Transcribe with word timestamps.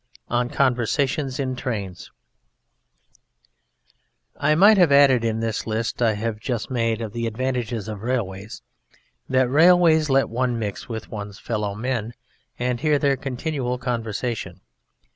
ON 0.29 0.49
CONVERSATIONS 0.49 1.39
IN 1.39 1.55
TRAINS 1.55 2.09
I 4.35 4.55
might 4.55 4.79
have 4.79 4.91
added 4.91 5.23
in 5.23 5.41
this 5.41 5.67
list 5.67 6.01
I 6.01 6.13
have 6.13 6.39
just 6.39 6.71
made 6.71 7.01
of 7.01 7.13
the 7.13 7.27
advantages 7.27 7.87
of 7.87 8.01
Railways, 8.01 8.63
that 9.29 9.47
Railways 9.47 10.09
let 10.09 10.27
one 10.27 10.57
mix 10.57 10.89
with 10.89 11.11
one's 11.11 11.37
fellow 11.37 11.75
men 11.75 12.15
and 12.57 12.79
hear 12.79 12.97
their 12.97 13.15
continual 13.15 13.77
conversation. 13.77 14.61